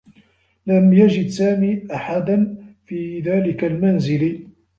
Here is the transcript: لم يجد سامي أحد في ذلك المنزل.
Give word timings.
لم 0.67 0.93
يجد 0.93 1.27
سامي 1.27 1.87
أحد 1.93 2.57
في 2.85 3.19
ذلك 3.19 3.63
المنزل. 3.63 4.47